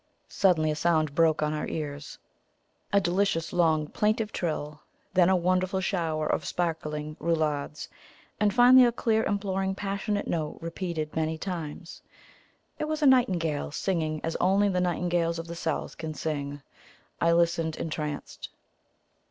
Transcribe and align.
Suddenly 0.29 0.71
a 0.71 0.75
sound 0.75 1.13
broke 1.13 1.43
on 1.43 1.53
our 1.53 1.67
ears 1.67 2.17
a 2.91 2.99
delicious, 2.99 3.53
long, 3.53 3.85
plaintive 3.85 4.31
trill; 4.31 4.81
then 5.13 5.29
a 5.29 5.35
wonderful 5.35 5.79
shower 5.79 6.25
of 6.25 6.43
sparkling 6.43 7.15
roulades; 7.19 7.87
and 8.39 8.51
finally, 8.51 8.83
a 8.83 8.91
clear, 8.91 9.21
imploring, 9.23 9.75
passionate 9.75 10.27
note 10.27 10.57
repeated 10.59 11.15
many 11.15 11.37
times. 11.37 12.01
It 12.79 12.85
was 12.87 13.03
a 13.03 13.05
nightingale, 13.05 13.69
singing 13.69 14.21
as 14.23 14.35
only 14.37 14.69
the 14.69 14.81
nightingales 14.81 15.37
of 15.37 15.45
the 15.45 15.53
South 15.55 15.95
can 15.99 16.15
sing. 16.15 16.63
I 17.21 17.31
listened 17.31 17.75
entranced. 17.75 18.49